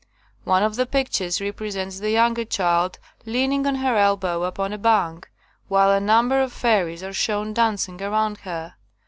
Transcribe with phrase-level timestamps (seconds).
[0.47, 5.29] ''One of the pictures represents the younger child leaning on her elbow upon a bank,
[5.67, 8.77] while a number of fairies are shown dancing around her.